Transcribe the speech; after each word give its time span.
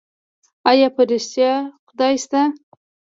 ايا 0.69 0.87
په 0.95 1.01
رښتيا 1.09 1.53
خدای 1.89 2.15
سته؟ 2.23 2.41